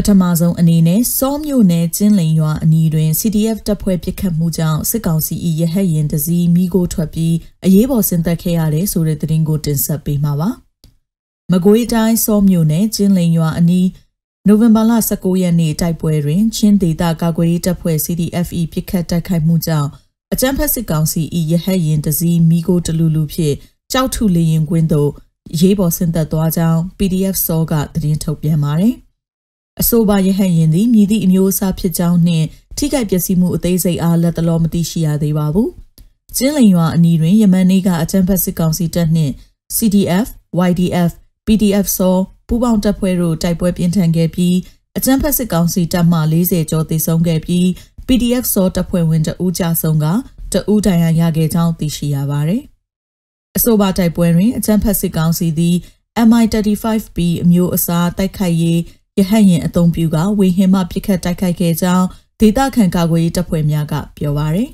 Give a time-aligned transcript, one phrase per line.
[0.00, 7.34] ပထမဆုံးအနေနဲ့စောမြို့နယ်ကျင်းလင်ရွာအနီးတွင် CDF တပ်ဖွဲ့ပစ်ခတ်မှုကြောင့်စစ်ကောင်စီ၏ရဟတ်ရင်တစည်းမိကိုထွက်ပြီး
[7.64, 10.50] အရေးပေါ်ဆင်သက်ခဲ့ရတဲ့ဆိုတဲ့သတင်းကိုတင်ဆက်ပေးမှာပါ။
[11.52, 13.88] မကွေးတိုင်းစောမြို့နယ်ကျင်းလင်ရွာအနီး
[14.46, 19.88] နိုဝင်ဘာလ19ရက်နေ့တိုက်ပွဲတွင်ချင်းဒေသကာကွယ်ရေးတပ်ဖွဲ့ CDFE ပစ်ခတ်တိုက်ခိုက်မှုကြောင့်
[20.32, 21.22] အကြမ်းဖက်စစ်ကောင်စီ၏
[21.52, 23.56] ရဟတ်ရင်တစည်းမိကိုတလူလူဖြင့်
[23.92, 25.10] ကြောက်ထုလေရင်ကွင်းသို့
[25.60, 28.96] ရေးပေါ်ဆင်သက်သွားကြောင်း PDF စောကသတင်းထုတ်ပြန်ပါတယ်။
[29.80, 32.46] အဆိုပါရဟတ်ရင်သည်မြည်သည့်အမျိုးအစားဖြစ်ကြောင်းနှင့်
[32.78, 35.68] ထိခိုက်ပျက်စီးမှုအသေးစိတ်အားလက်တလောမသိရှိရသေးပါဘူး။
[36.36, 39.32] ကျင်းလင်ရွာအနီးတွင်ယမန်နေ့ကအကြမ်းဖက်စစ်ကောင်စီတပ်နှင့်
[39.76, 40.26] CDF,
[40.68, 41.10] YDF,
[41.46, 42.16] PDF စော
[42.48, 44.56] ပူးပေါင်းတပ်ဖွဲ့တို့တိုက်ပွဲပြင်းထန်ခဲ့ပြီး
[44.96, 47.66] အကြမ်းဖက်စစ်ကောင်စီတပ်မှ40ကျော်သေဆုံးခဲ့ပြီး
[48.06, 50.06] PDF စောတပ်ဖွဲ့ဝင်တဦးကြဆုံးက
[50.52, 52.62] တဦးတိုင်ရရခဲ့ကြောင်းသိရှိရပါတယ်။
[53.56, 55.76] အဆိုပါတိုက်ပွဲတွင်အကြမ်းဖက်စစ်ကောင်စီသည်
[56.28, 58.78] MI35B အမျိုးအစားတိုက်ခိုက်ရေး
[59.18, 62.06] ရဟတ်ရင်အုံပြုကဝေဟင်မှပြစ်ခတ်တိုက်ခိုက်ခဲ့ကြောင်း
[62.40, 64.68] ဒေသခံကာကွယ်ရေးတပ်ဖွဲ့များကပြောပါရယ်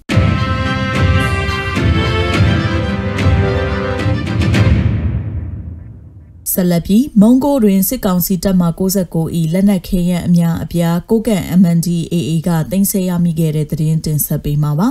[6.53, 14.89] ဆလပီမုံကိုတွင်စစ်ကောင်စီတပ်မှ69ဤလက်နက်ခဲယမ်းအများအပြားကိုကန် MNDAA ကတင်ဆက်ရမိခဲ့တဲ့သတင်းတင်ဆက်ပေးမှာပါ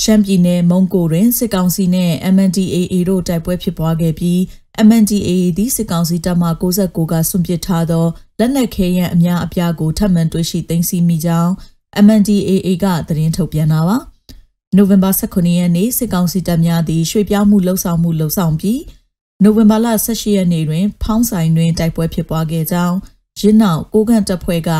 [0.00, 4.40] ရှမ်းပြည်နယ်မုံကိုတွင်စစ်ကောင်စီနဲ့ MNDAA တို့တိုက်ပွဲဖြစ်ပွားခဲ့ပြီး
[4.86, 8.06] MNDAA သည်စစ်ကောင်စီတပ်မှ69ကစွန့်ပစ်ထားသော
[8.38, 11.52] လက်နက်ခဲယမ်းအများအပြားကိုထပ်မံတွေ့ရှိသိမ်းဆည်းမိကြောင်း
[12.04, 13.98] MNDAA ကသတင်းထုတ်ပြန်တာပါ။
[14.76, 18.80] နိုဝင်ဘာ18ရက်နေ့စစ်ကောင်စီတပ်များသည်ရွှေ့ပြောင်းမှုလှုပ်ဆောင်မှုလှုပ်ဆောင်ပြီး
[19.42, 22.96] နိုဝင်ဘာလ18ရက်နေ့တွင် ဖောင်းဆိုင်တွင်တိုက်ပွဲဖြစ်ပွားခဲ့ကြောင်း
[23.40, 24.70] ရင်းနောက်ကိုကန့်တပ်ဖွဲ့က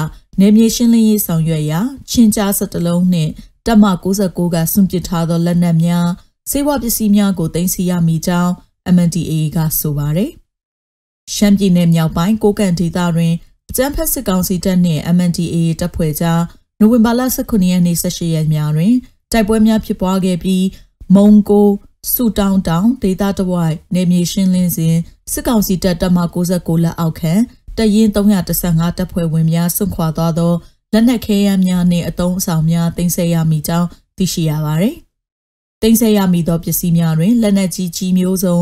[0.41, 3.31] နေမြေရှင်းလင်းရေးဆောင်ရွက်ရာချင်းကြားစတလုံးနှင့်
[3.66, 6.08] တပ်မ69ကစွန့်ပစ်ထားသောလက်နက်များ
[6.50, 8.52] စေဝပစ္စည်းများကိုသိမ်းဆည်းရမိကြောင်း
[8.94, 10.31] MNDAA ကဆိုပါတယ်။
[11.34, 13.34] ရှမ်းပြည်နယ်မြောက်ပိုင်းကိုကန့်ဒေသတွင်
[13.70, 16.43] အကြမ်းဖက်စစ်ကောင်စီတပ်နှင့် MNDAA တပ်ဖွဲ့ကြား
[16.78, 18.94] နိုဝင်ဘာလ18ရက်နေ့18ရက်များတွင်
[19.32, 20.65] တိုက်ပွဲများဖြစ်ပွားခဲ့ပြီး
[21.16, 21.69] မုံကို
[22.12, 24.97] စူတောင်းတောင်ဒေသတဝိုက်နေမြေရှင်းလင်းစဉ်
[25.32, 26.19] စစ်ကောင်စီတပ်တပ်မ
[26.50, 27.32] 69လက်အောက်ခံ
[27.78, 30.53] တရင်315တပ်ဖွဲ့ဝင်များဆွန့်ခွာသွားသော
[30.93, 34.97] လက်နက်ခဲယမ်းများနှင့်အုံအဆောင်များတင်ဆက်ရမိကြောင်းသိရှိရပါသည်။
[35.82, 38.59] တင်ဆက်ရမိသောပစ္စည်းများတွင်လက်နက်ကြီးကြီးမျိုးစုံ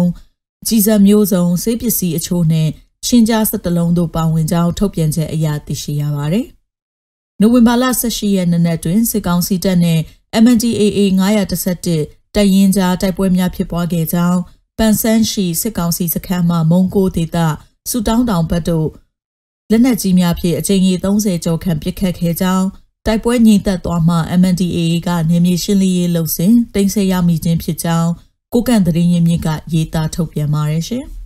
[0.66, 2.70] ကြီးစံမျိုးစုံဆေးပစ္စည်းအချို့နှင့်
[3.06, 6.46] ချင်းကြားစက်တလုံးတို့ပါဝင်ကြောင်းထုတ်ပြန်ချက်အရသိရှိရပါတယ်။
[7.40, 10.02] နိုဝင်ဘာလ18ရက်နေ့နက်တွင်စစ်ကောင်စီတပ်နှင့်
[10.42, 14.40] MNDAA 911တပ်ရင်းကြားတိုက်ပွဲများဖြစ်ပွားခဲ့ကြောင်း
[14.78, 17.36] ပန်ဆန်းရှိစစ်ကောင်စီစခန်းမှမုံကိုဒေသ
[17.90, 18.88] စူတောင်းတောင်ဘက်တို့
[19.70, 22.66] လက်နက်ကြီးများဖြင့်အကြိမ်ကြီး30ကျော်ခန့်ပစ်ခတ်ခဲ့ကြောင်း
[23.06, 28.10] တိုက်ပွဲငြိမ်သက်သွားမှ MNDAA ကနေမြေရှင်းလင်းရေးလုပ်စဉ်တင်ဆက်ရမိခြင်းဖြစ်ကြောင်း
[28.52, 31.06] ကိုကန့်သတင်းရင်းမြစ်ကရေးသားထုတ်ပြန်ပါတယ်ရှင်။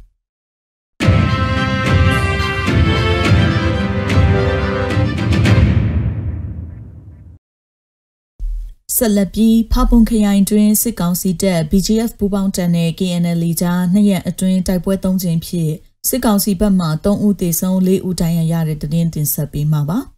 [8.96, 15.72] ဆက်လက်ပြီးဖပွန်ခရိုင်တွင်စစ်ကောင်စီတပ် BGF ပူးပေါင်းတပ်နဲ့ KNL ကြားနှစ်ရက်အတွင်းတိုက်ပွဲ၃ချိန်ဖြင့်
[16.08, 20.00] စစ်ကောင်စီဘက်မှ3ဦးသေဆုံး4ဦးဒဏ်ရာရတဲ့တည်င်းတင်ဆက်ပေးမှာပါ။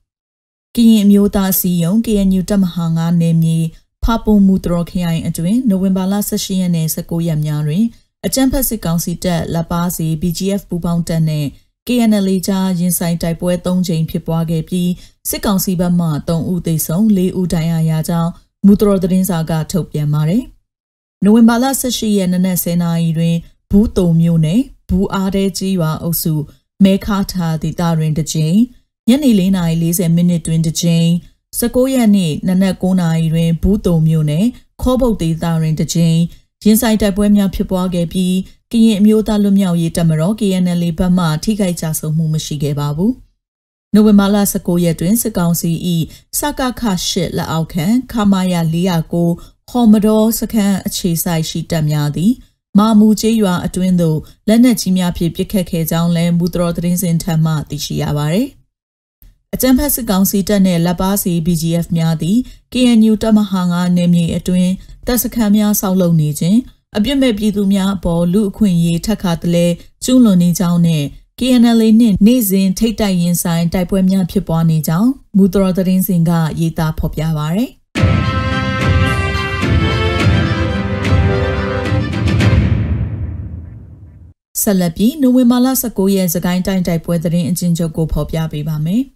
[0.77, 3.59] ကရင်အမျိုးသားစီယုံ KNU တပ်မဟာ9နယ်မြေ
[4.05, 7.85] ဖပွန်မူတရခရိုင်အတွင်းနိုဝင်ဘာလ18ရက်နေ့19ရက်များတွင်
[8.27, 11.47] အကြမ်းဖက်စစ်ကောင်စီတပ်လက်ပါစီ BGF ပူးပေါင်းတပ်နဲ့
[11.87, 14.91] KNL ကြားရင်ဆိုင်တိုက်ပွဲ၃ချိန်ဖြစ်ပွားခဲ့ပြီး
[15.29, 18.31] စစ်ကောင်စီဘက်မှ3ဦးသေဆုံး4ဦးဒဏ်ရာရကြောင်း
[18.67, 20.43] မူတတော်သတင်းစာကထုတ်ပြန်ပါတယ်။
[21.25, 23.37] နိုဝင်ဘာလ18ရက်နေ့10နာရီတွင်
[23.71, 26.35] ဘူးတုံမြို့နယ်ဘူးအားတဲကြီးရွာအုပ်စု
[26.85, 28.59] မဲခါထာဒေသတွင်တစ်ကြိမ်
[29.09, 31.09] ညနေ4:40မိနစ်တွင်တစ်ကြိမ်
[31.61, 34.47] 19ရက်နေ့နနက်9:00နာရီတွင်ဘူးတုံမြို့နယ်
[34.83, 36.19] ခေါ်ပုတ်ဒေသတွင်တစ်ကြိမ်
[36.65, 38.35] ရင်ဆိုင်တိုက်ပွဲများဖြစ်ပွားခဲ့ပြီး
[38.73, 43.13] ကရင်အမျိုးသားလွတ်မြောက်ရေးတပ်မတော် KNL ဘက်မှထိခိုက်ကြဆုံးမှုမရှိခဲ့ပါဘူး။
[43.95, 45.71] နိုဝင်ဘာလ19ရက်တွင်စစ်ကောင်စီ၏
[46.39, 52.33] စကခ8လက်အောက်ခံခမာယာ409ဟော်မတော်စခန်းအခြေစိုက်ရှိတပ်များသည်
[52.79, 58.49] မာမူကျေးရွာအတွင်းသို့လက်နက်ကြီးများဖြင့်ပစ်ခတ်ခဲ့ကြောင်းလည်းမူတော်သတင်းစင်ထံမှသိရှိရပါသည်။
[59.59, 62.39] အကြံဖက်စစ်ကောင်စီတပ်နှင့်လက်ပါစီ BGF များသည်
[62.73, 64.73] KNU တပ်မဟာ9နယ်မြေအတွင်း
[65.07, 66.59] တပ်စခန်းများဆောက်လုပ်နေခြင်း
[66.97, 69.67] အပြစ်မဲ့ပြည်သူများအပေါ်လူအခွင့်အရေးထက်ခါတလဲ
[70.05, 71.05] ကျူးလွန်နေကြောင်းနဲ့
[71.39, 76.31] KNL နှင့်နေ့စဉ်ထိတ်တိုက်ရင်ဆိုင်တိုက်ပွဲများဖြစ်ပွားနေကြောင်းမူတော်သတင်းစဉ်က
[76.61, 77.71] ရေးသားဖော်ပြပါရယ်
[84.63, 89.05] ဆလပီနိုဝင်ဘာလ19ရက်စကိုင်းတိုင်းတိုက်ပွဲသတင်းအချင်းချုပ်ကိုဖော်ပြပေးပါမယ်။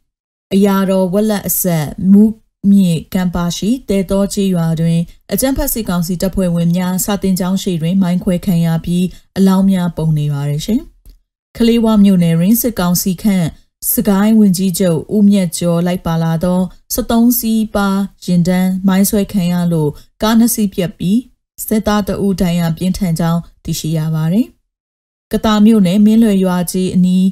[0.55, 2.25] အရာတော်ဝက်လက်အဆက်မူ
[2.70, 5.00] မြေကမ်ပါရှိတဲတော်ချေရွာတွင်
[5.32, 9.05] အကြံဖက်စစ်ကောင်စီတပ်ဖွဲ့ဝင်များစာတင်ကြောင်းရှိတွင်မိုင်းခွဲခံရပြီး
[9.38, 10.81] အလောင်းများပုံနေပါတယ်ရှင်။
[11.56, 13.47] ကလေးဝမြို့နယ်ရင်းစစ်ကောင်စီခန့်
[13.93, 16.61] စကိုင်းဝင်ကြီးချုပ်ဦးမြတ်ကျော်လိုက်ပါလာသော
[16.94, 17.88] 73စီးပါ
[18.25, 19.91] ရင်တန်းမိုင်းဆွဲခံရလို့
[20.23, 21.19] ကားနှစ်စီးပြက်ပြီး
[21.67, 24.46] စစ်သားတအူဒဏ်ရာပြင်းထန်ကြောင်းသိရှိရပါတယ်။
[25.32, 27.26] ကတာမြို့နယ်မင်းလွယ်ရွာကြီးအနီး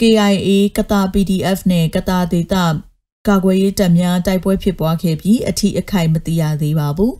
[0.00, 2.64] KIA ကတာ PDF နဲ့ကတာဒေတာ
[3.28, 7.12] ကာကွယ်ရေးတပ်များတိုက်ပွဲဖြစ်ပွားခဲ့ပြီးအထီးအခိုက်မသိရသေးပါဘူး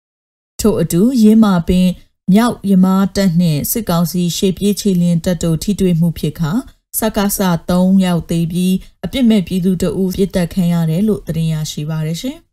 [0.60, 1.88] ။ထို့အတူရင်းမာပင်
[2.32, 6.52] မြောက်ရမားတပ်နှင့်စစ်ကောင်စီရှေ့ပြေးချီလင်းတပ်တို့ထိတွေ့မှုဖြစ်ခါ
[6.98, 7.40] စကားစ
[7.70, 8.74] 3ရောက်သေးပြီး
[9.04, 12.38] အပြစ်မဲ့ပြည်သူတို့ပြစ်တက်ခံရတယ်လို့သတင်းရရှိပါရရှင်။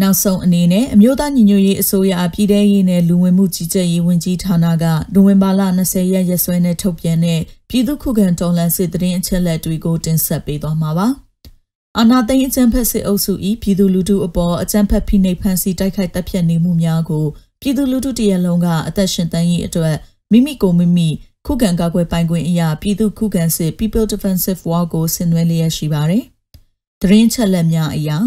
[0.00, 4.84] နောက်ဆုံးအနေနဲ့အမျိုးသားညီညွတ်ရေးအစိုးရပြည်ထရေးနဲ့လူဝင်မှုကြီးကြပ်ရေးဝန်ကြီးဌာနက
[5.14, 11.08] နိုဝင်ဘာလ20ရက်ရက်စွဲနဲ့ထုတ်ပြန်တဲ့ပြည်သူ့ခုခံတော်လှန်စစ်တရင်အချက်လက်တွေကိုတင်ဆက်ပေးသွားမှာပါ။
[11.98, 17.24] အာနာသိန်းအကြံဖက်စစ်အုပ်စု၏ပြည်သူလူထုအပေါ်အကြံဖက်ဖိနှိပ်ဖန်ဆီးတိုက်ခိုက်တပ်ဖြတ်နေမှုများကို
[17.60, 19.94] ပြည်သူလူထုတရလုံးကအသက်ရှင်တန်းရေးအတွက်
[20.32, 21.08] မိမိကိုမိမိ
[21.46, 26.24] ခုခံကာကွယ်ပိုင်ခွင့်အရာပြည်သူခုခံစစ် People Defensive War ကိုဆင်နွှဲလျက်ရှိပါတယ်။
[27.02, 28.18] တရင်ချက်လက်များအရာ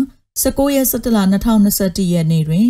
[0.42, 2.68] 19ရက်17လ2021ရက်နေ့တွင်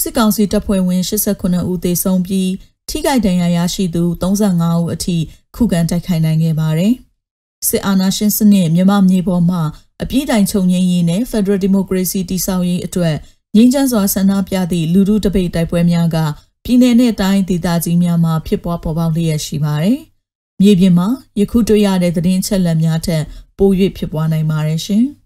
[0.00, 2.50] စစ်ကောင်စီတပ်ဖွဲ့ဝင်89ဦးသေဆုံးပြီး
[2.88, 5.16] ထိခိုက်ဒဏ်ရာရရှိသူ35ဦးအထိ
[5.56, 6.94] ခုခံတိုက်ခိုက်နိုင်ခဲ့ပါတယ်။
[7.68, 9.62] စစ်အာဏာရှင်စနစ်မြန်မာမြေပေါ်မှာ
[10.02, 13.16] အပြည့်တိုင်ချုပ်ငြိမ်းရေးနဲ့ Federal Democracy တည်ဆောက်ရေးအတွက်
[13.56, 16.16] ငြိမ်းချမ်းစွာဆန္ဒပြသည့်လူထုတပိတ်တိုက်ပွဲများက
[16.64, 19.98] ပြည်내နဲ့တိုင်းဒေသကြီးများမှာဖြစ်ပွားပေါ်ပေါက်လျက်ရှိပါတယ်။
[20.60, 21.08] မြေပြင်မှာ
[21.40, 23.22] ယခုတွေ့ရတဲ့သတင်းချက်လက်များထက်
[23.58, 25.04] ပို၍ဖြစ်ပွားနိုင်ပါတယ်ရှင်။